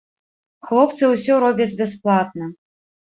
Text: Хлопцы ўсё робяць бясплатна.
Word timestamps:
Хлопцы 0.69 1.09
ўсё 1.11 1.33
робяць 1.43 1.67
бясплатна. 1.83 2.49